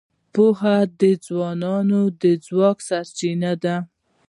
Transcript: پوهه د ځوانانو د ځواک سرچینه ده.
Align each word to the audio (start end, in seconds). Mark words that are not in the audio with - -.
پوهه 0.33 0.77
د 0.99 1.01
ځوانانو 1.25 2.01
د 2.21 2.23
ځواک 2.45 2.77
سرچینه 2.87 3.51
ده. 3.63 3.75